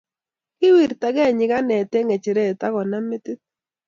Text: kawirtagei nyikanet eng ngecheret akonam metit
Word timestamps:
kawirtagei 0.59 1.31
nyikanet 1.37 1.91
eng 1.97 2.05
ngecheret 2.07 2.59
akonam 2.67 3.05
metit 3.09 3.39